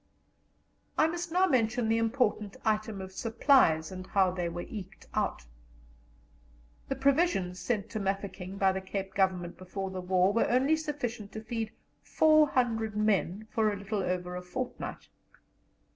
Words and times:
I 0.97 1.05
must 1.05 1.31
now 1.31 1.45
mention 1.45 1.87
the 1.87 1.99
important 1.99 2.57
item 2.65 3.01
of 3.01 3.11
supplies 3.11 3.91
and 3.91 4.07
how 4.07 4.31
they 4.31 4.49
were 4.49 4.65
eked 4.67 5.05
out. 5.13 5.45
The 6.89 6.95
provisions 6.95 7.59
sent 7.59 7.91
to 7.91 7.99
Mafeking 7.99 8.57
by 8.57 8.71
the 8.71 8.81
Cape 8.81 9.13
Government 9.13 9.59
before 9.59 9.91
the 9.91 10.01
war 10.01 10.33
were 10.33 10.49
only 10.49 10.75
sufficient 10.75 11.31
to 11.33 11.43
feed 11.43 11.71
400 12.01 12.97
men 12.97 13.47
for 13.51 13.71
a 13.71 13.75
little 13.77 14.01
over 14.01 14.35
a 14.35 14.41
fortnight. 14.41 15.07